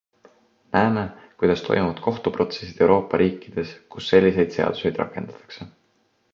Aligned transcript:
Näeme, 0.77 1.03
kuidas 1.43 1.61
toimuvad 1.65 2.01
kohtuprotsessid 2.07 2.81
Euroopa 2.87 3.21
riikides, 3.25 3.77
kus 3.95 4.11
selliseid 4.15 4.59
seaduseid 4.59 5.01
rakendatakse. 5.07 5.73